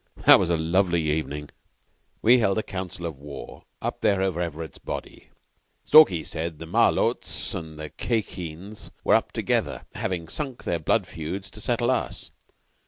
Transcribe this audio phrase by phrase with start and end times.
[0.25, 1.51] That was a lovely evening."
[2.23, 5.29] "We held a council of war up there over Everett's body.
[5.85, 11.51] Stalky said the Malôts and Khye Kheens were up together; havin' sunk their blood feuds
[11.51, 12.31] to settle us.